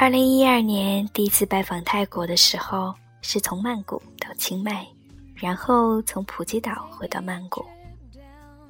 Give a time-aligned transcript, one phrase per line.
[0.00, 4.86] 二零一二年第一次拜访泰国的时候，是从曼谷到清迈，
[5.34, 7.62] 然后从普吉岛回到曼谷。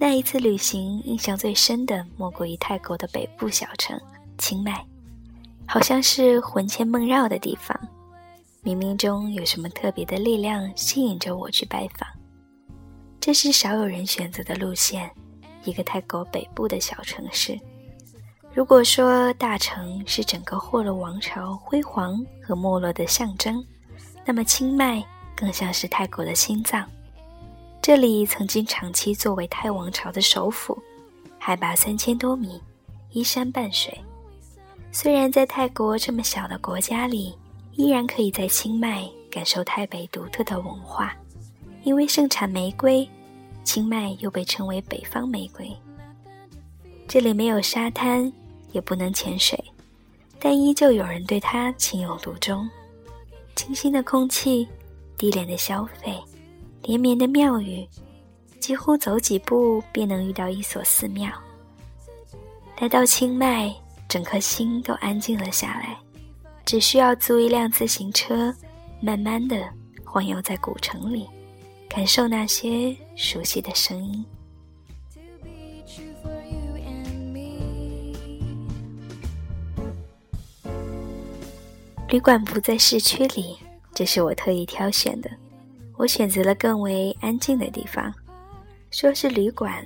[0.00, 3.96] 那一次旅行，印象最深的莫过于泰国的北部小城
[4.36, 4.84] 清迈，
[5.64, 7.80] 好像是魂牵梦绕的地方，
[8.64, 12.08] 冥冥中有什么特别的力量吸引着我去拜访。
[13.20, 15.08] 这是少有人选择的路线，
[15.62, 17.56] 一个泰国北部的小城市。
[18.54, 23.64] 如果说大城是整个霍洛王朝辉煌和没落的象征，
[24.26, 25.02] 那么清迈
[25.34, 26.86] 更像是泰国的心脏。
[27.80, 30.78] 这里曾经长期作为泰王朝的首府，
[31.38, 32.60] 海拔三千多米，
[33.10, 33.98] 依山傍水。
[34.90, 37.34] 虽然在泰国这么小的国家里，
[37.72, 41.16] 依然可以在清迈感受泰北独特的文化。
[41.84, 43.08] 因为盛产玫瑰，
[43.64, 45.74] 清迈又被称为“北方玫瑰”。
[47.08, 48.32] 这里没有沙滩，
[48.72, 49.58] 也不能潜水，
[50.38, 52.68] 但依旧有人对它情有独钟。
[53.54, 54.66] 清新的空气，
[55.16, 56.18] 低廉的消费。
[56.82, 57.86] 连绵的庙宇，
[58.58, 61.30] 几乎走几步便能遇到一所寺庙。
[62.80, 63.72] 来到清迈，
[64.08, 65.96] 整颗心都安静了下来，
[66.64, 68.52] 只需要租一辆自行车，
[69.00, 69.64] 慢慢的
[70.04, 71.28] 晃悠在古城里，
[71.88, 74.24] 感受那些熟悉的声音。
[82.12, 83.56] 旅馆不在市区里，
[83.94, 85.30] 这是我特意挑选的。
[85.96, 88.12] 我选择了更为安静的地方。
[88.90, 89.82] 说是旅馆，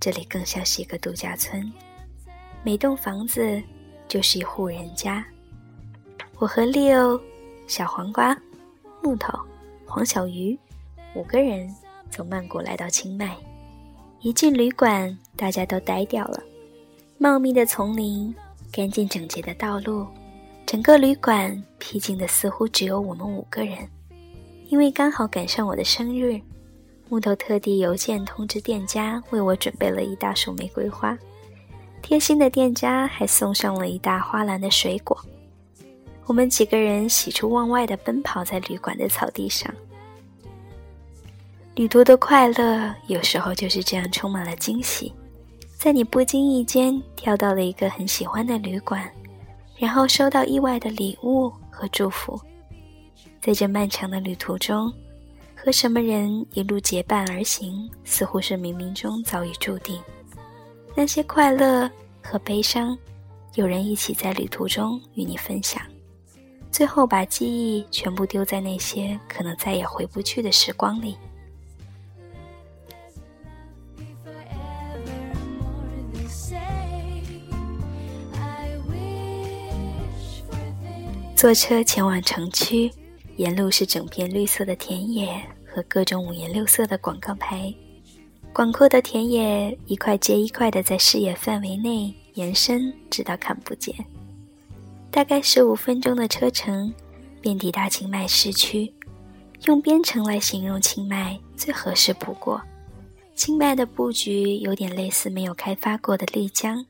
[0.00, 1.70] 这里更像是一个度假村。
[2.62, 3.62] 每栋房子
[4.08, 5.22] 就是一户人家。
[6.38, 7.20] 我和 Leo、
[7.66, 8.34] 小黄瓜、
[9.02, 9.38] 木头、
[9.84, 10.58] 黄小鱼
[11.14, 11.68] 五个人
[12.10, 13.36] 从曼谷来到清迈。
[14.22, 16.42] 一进旅馆，大家都呆掉了。
[17.18, 18.34] 茂密的丛林，
[18.72, 20.06] 干净整洁的道路，
[20.66, 23.88] 整个旅馆僻静的似乎只有我们五个人。
[24.68, 26.40] 因为刚好赶上我的生日，
[27.08, 31.16] 木头特地邮件通知店家为我准备了一大束玫瑰花，
[32.02, 35.16] 贴心的店家还送上了一大花篮的水果。
[36.24, 39.72] 我们几个人喜出望外的奔跑在旅馆的草地上。
[41.76, 45.12] 旅途的快乐有时候就是这样充满了惊喜，
[45.76, 49.08] 在你不经意间跳到了一个很喜欢的旅馆，
[49.78, 52.40] 然后收到意外的礼物和祝福。
[53.40, 54.92] 在这漫长的旅途中，
[55.54, 60.00] 和什么人一路结伴而行，似乎是冥冥中早已注定。
[60.94, 61.88] 那些快乐
[62.22, 62.96] 和悲伤，
[63.54, 65.82] 有人一起在旅途中与你分享，
[66.70, 71.16] 最后把记忆全部丢在那些可能再也回不去的时光里。
[81.36, 82.90] 坐车前往城区。
[83.36, 87.72] 沿路是整片绿色的田野和各种五颜六色的广告牌，
[88.50, 93.94] 广阔的田野一块接一块的在视野范围内延伸，直到看不见。
[95.10, 96.94] 大概十五分钟的车程，
[97.42, 98.90] 便抵达清迈市区。
[99.64, 102.62] 用边城来形容清迈最合适不过。
[103.34, 106.86] 清迈的布局有点类似没有开发过的丽江，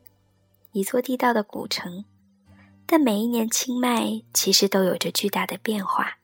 [0.71, 2.05] 一座地道的古城。
[2.87, 6.19] 但每一年清迈其实都有着巨大的变化。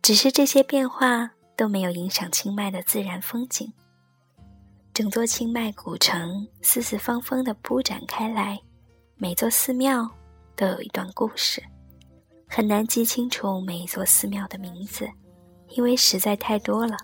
[0.00, 3.70] 只是这些变化都没有影响清迈的自然风景。
[4.94, 8.58] 整座清迈古城四四方方的铺展开来，
[9.16, 10.08] 每座寺庙
[10.56, 11.62] 都有一段故事，
[12.48, 15.08] 很难记清楚每一座寺庙的名字，
[15.68, 16.96] 因为实在太多了，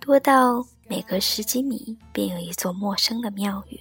[0.00, 3.78] 多到每隔十几米便有一座陌生的庙宇。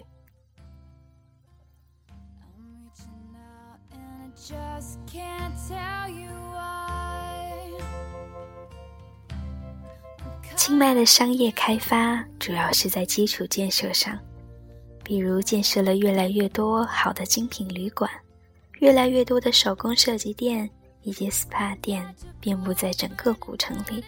[4.49, 7.53] Just can't tell you why
[10.55, 14.17] 清迈的商业开发主要是在基础建设上，
[15.03, 18.09] 比如建设了越来越多好的精品旅馆，
[18.79, 20.67] 越来越多的手工设计店
[21.03, 22.03] 以及 SPA 店
[22.39, 24.03] 遍布在整个古城里。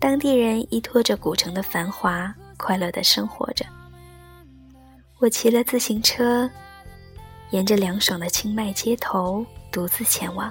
[0.00, 3.64] 当地人依托着古城的繁华，快乐的生活着。
[5.20, 6.50] 我骑了自行车，
[7.50, 10.50] 沿着凉爽的清迈街头独自前往，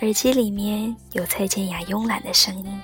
[0.00, 2.80] 耳机里面有蔡健雅慵懒的声音。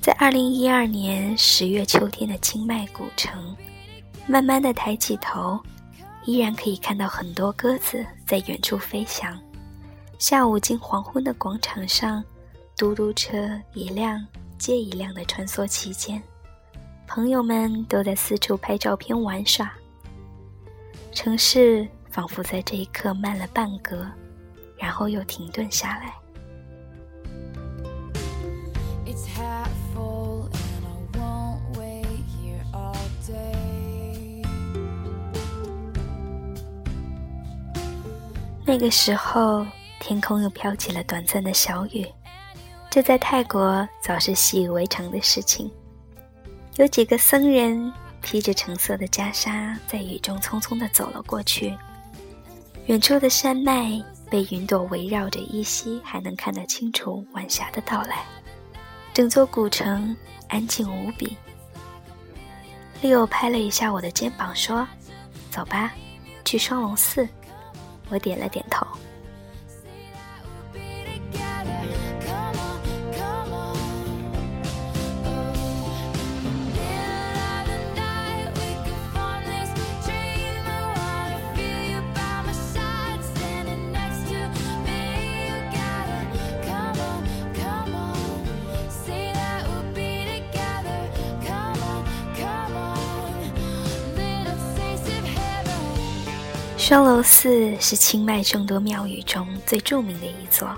[0.00, 3.54] 在二零一二年十月秋天的清迈古城，
[4.26, 5.60] 慢慢的抬起头，
[6.24, 9.38] 依然可以看到很多鸽子在远处飞翔。
[10.18, 12.24] 下午近黄昏的广场上，
[12.76, 14.24] 嘟嘟车一辆
[14.56, 16.22] 接一辆的穿梭其间，
[17.06, 19.70] 朋友们都在四处拍照片玩耍。
[21.14, 24.06] 城市仿佛在这一刻慢了半格，
[24.78, 26.14] 然后又停顿下来。
[38.64, 39.66] 那个时候，
[40.00, 42.06] 天空又飘起了短暂的小雨，
[42.88, 45.70] 这在泰国早是习以为常的事情。
[46.76, 47.92] 有几个僧人
[48.22, 51.76] 披着橙色的袈裟，在雨中匆匆地走了过去。
[52.86, 58.24] 远处的山脉被云朵围绕着，依稀还能看得清楚晚霞的到来。
[59.12, 60.16] 整座古城
[60.48, 61.36] 安静无比。
[63.02, 64.86] 利欧拍了一下我的肩膀，说
[65.50, 65.92] ：“走吧，
[66.44, 67.28] 去双龙寺。”
[68.08, 68.86] 我点了点头。
[96.92, 100.68] 双楼寺是清迈众多庙宇中最著名的一座，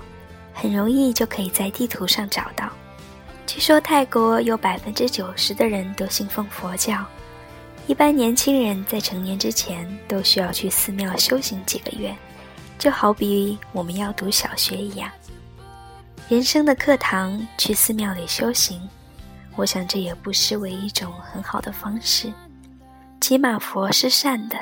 [0.53, 2.69] 很容易就可以在地图上找到。
[3.45, 7.05] 据说泰国有百分之九十的人都信奉佛教，
[7.85, 12.15] 一般年轻人在成年之前都需要去寺庙修行几个月，
[12.79, 15.11] 就好比我们要读小学一样。
[16.29, 18.81] 人生的课堂去寺庙里修行，
[19.57, 22.31] 我想这也不失为一种很好的方式。
[23.19, 24.57] 起码佛是善的。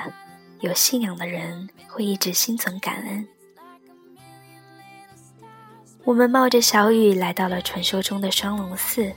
[0.63, 3.27] 有信仰的人会一直心存感恩。
[6.05, 9.11] 我们冒着小雨来到了传说中的双龙寺，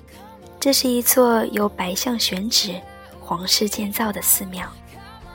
[0.58, 2.74] 这是一座由白象选址、
[3.20, 4.68] 皇室建造的寺庙。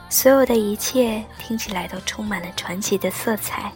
[0.09, 3.71] 所有的一切听起来都充满了传奇的色彩。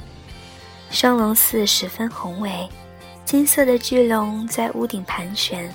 [0.92, 2.70] 双龙寺十分宏伟，
[3.24, 5.74] 金色的巨龙在屋顶盘旋，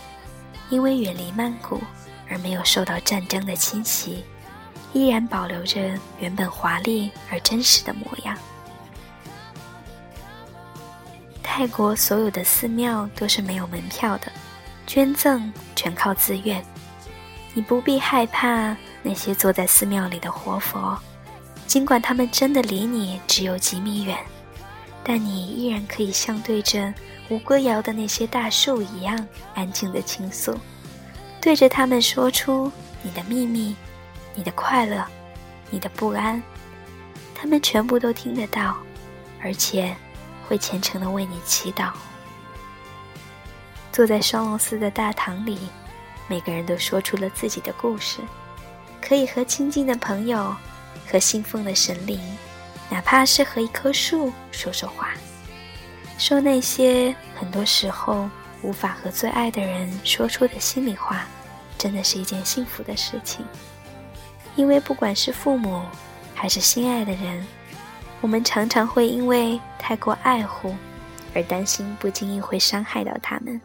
[0.69, 1.81] 因为远离曼谷
[2.29, 4.23] 而没有受到战争的侵袭。
[4.93, 8.37] 依然保留着原本华丽而真实的模样。
[11.43, 14.33] 泰国所有的寺庙都是没有门票的，
[14.87, 16.65] 捐赠全靠自愿。
[17.53, 20.97] 你不必害怕那些坐在寺庙里的活佛，
[21.67, 24.17] 尽管他们真的离你只有几米远，
[25.03, 26.95] 但你依然可以像对着
[27.29, 30.57] 吴哥窑的那些大树一样安静的倾诉，
[31.41, 32.71] 对着他们说出
[33.03, 33.75] 你的秘密。
[34.35, 35.05] 你的快乐，
[35.71, 36.43] 你的不安，
[37.35, 38.77] 他们全部都听得到，
[39.43, 39.95] 而且
[40.47, 41.91] 会虔诚的为你祈祷。
[43.93, 45.59] 坐在双龙寺的大堂里，
[46.29, 48.21] 每个人都说出了自己的故事，
[49.03, 50.55] 可以和亲近的朋友，
[51.11, 52.21] 和信奉的神灵，
[52.89, 55.11] 哪怕是和一棵树说说话，
[56.19, 58.31] 说那些很多时候
[58.63, 61.27] 无法和最爱的人说出的心里话，
[61.77, 63.45] 真的是一件幸福的事情。
[64.61, 65.81] 因为不管是父母，
[66.35, 67.47] 还是心爱的人，
[68.21, 70.77] 我们常常会因为太过爱护，
[71.35, 73.59] 而担心不经意会伤害到他们。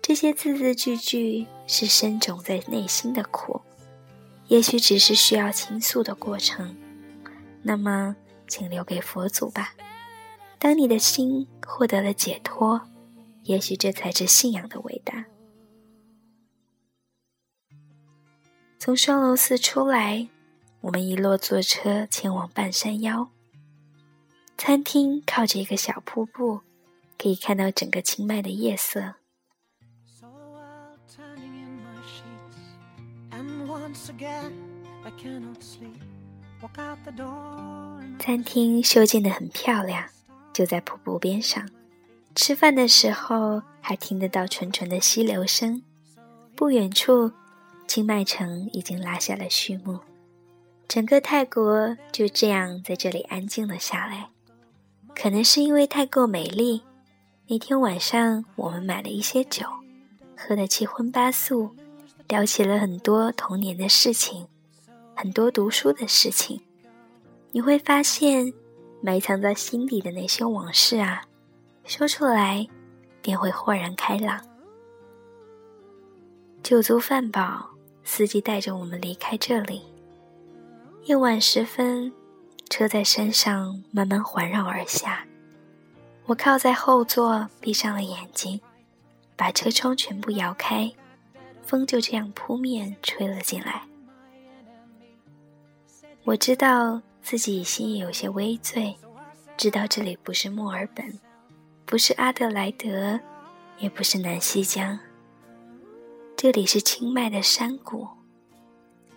[0.00, 3.60] 这些字字句句是深种在内心的苦，
[4.46, 6.76] 也许只是需要倾诉的过程。
[7.60, 8.14] 那么，
[8.46, 9.74] 请留给佛祖吧。
[10.60, 12.80] 当你的心获得了解脱，
[13.42, 15.24] 也许这才是信仰的伟大。
[18.86, 20.28] 从双龙寺出来，
[20.80, 23.28] 我们一路坐车前往半山腰。
[24.56, 26.60] 餐厅靠着一个小瀑布，
[27.18, 29.14] 可以看到整个清迈的夜色。
[38.20, 40.08] 餐厅修建的很漂亮，
[40.52, 41.68] 就在瀑布边上。
[42.36, 45.82] 吃饭的时候还听得到纯纯的溪流声。
[46.54, 47.32] 不远处。
[47.86, 50.00] 清迈城已经拉下了序幕，
[50.86, 54.28] 整个泰国就这样在这里安静了下来。
[55.14, 56.82] 可能是因为太过美丽，
[57.46, 59.64] 那天晚上我们买了一些酒，
[60.36, 61.74] 喝得七荤八素，
[62.28, 64.46] 聊起了很多童年的事情，
[65.14, 66.60] 很多读书的事情。
[67.52, 68.52] 你会发现，
[69.00, 71.22] 埋藏在心底的那些往事啊，
[71.84, 72.68] 说出来
[73.22, 74.44] 便会豁然开朗。
[76.62, 77.75] 酒足饭饱。
[78.06, 79.82] 司机带着我们离开这里。
[81.06, 82.12] 夜晚时分，
[82.70, 85.26] 车在山上慢慢环绕而下。
[86.24, 88.60] 我靠在后座，闭上了眼睛，
[89.34, 90.90] 把车窗全部摇开，
[91.64, 93.82] 风就这样扑面吹了进来。
[96.22, 98.96] 我知道自己心也有些微醉，
[99.56, 101.18] 知道这里不是墨尔本，
[101.84, 103.18] 不是阿德莱德，
[103.78, 104.98] 也不是南西江，
[106.36, 108.06] 这里是清迈的山谷。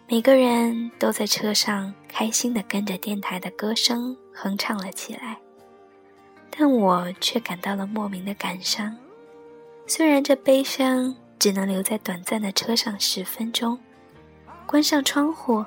[0.08, 5.38] 每个人都在车上开心地跟着电台的歌声哼唱了起来，
[6.50, 8.96] 但我却感到了莫名的感伤。
[9.86, 13.78] 虽然这悲伤只能留在短暂的车上十分钟，
[14.66, 15.66] 关上窗户，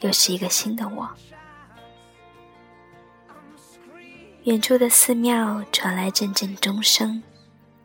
[0.00, 1.08] 又是一个新的我。
[4.42, 7.22] 远处的寺庙传来阵阵钟声，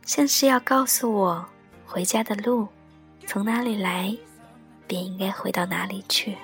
[0.06, 1.46] 像是要告诉我
[1.86, 2.68] 回家的路
[3.28, 4.16] 从哪里来。
[4.88, 6.38] 便应该回到哪里去。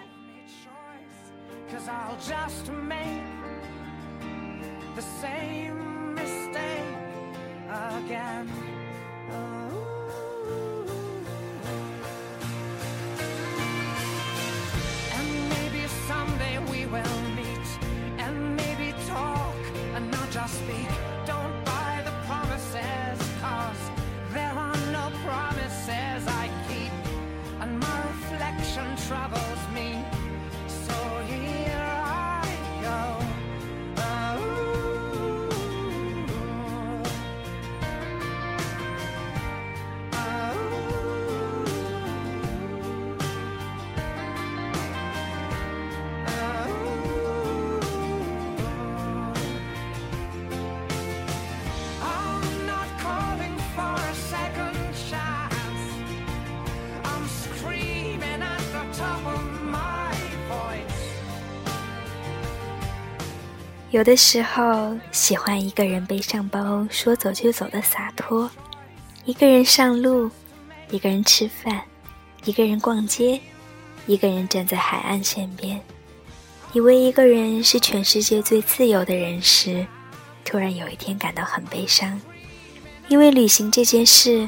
[63.91, 68.50] 有的时候喜欢一个人背上包，说走就走的洒脱；
[69.25, 70.31] 一个人上路，
[70.89, 71.81] 一个人吃饭，
[72.45, 73.38] 一个人逛街，
[74.07, 75.77] 一个人站在海岸线边。
[76.71, 79.86] 以为一个人是全世界最自由的人时，
[80.45, 82.17] 突然有一天感到很悲伤，
[83.10, 84.48] 因为旅行这件事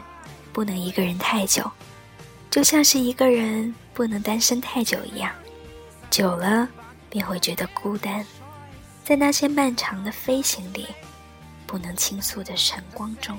[0.54, 1.70] 不能一个人太久，
[2.50, 5.30] 就像是一个人不能单身太久一样，
[6.10, 6.66] 久了
[7.10, 8.26] 便会觉得孤单。
[9.04, 10.88] 在那些漫长的飞行里，
[11.68, 13.38] 不能倾诉的晨光中，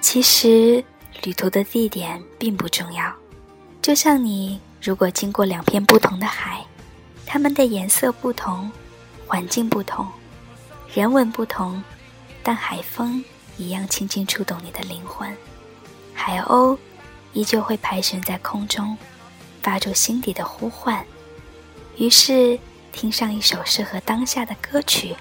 [0.00, 0.84] 其实
[1.22, 3.14] 旅途的地点并不重要。
[3.80, 6.66] 就像你如果经过两片不同的海，
[7.24, 8.68] 它们的颜色不同，
[9.28, 10.04] 环境不同。
[10.92, 11.80] 人文不同，
[12.42, 13.24] 但海风
[13.56, 15.32] 一样轻轻触动你的灵魂，
[16.12, 16.76] 海鸥
[17.32, 18.98] 依旧会盘旋在空中，
[19.62, 21.04] 发出心底的呼唤。
[21.96, 22.58] 于是，
[22.92, 25.14] 听上一首适合当下的歌曲，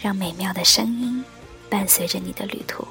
[0.00, 1.24] 让美妙的声音
[1.68, 2.86] 伴随着你的旅途。